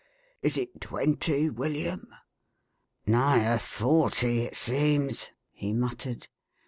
Is 0.41 0.57
it 0.57 0.81
twenty, 0.81 1.47
William 1.51 2.07
?""Nigher 3.05 3.59
forty, 3.59 4.39
it 4.39 4.55
seems," 4.55 5.29
he 5.51 5.73
muttered. 5.73 6.27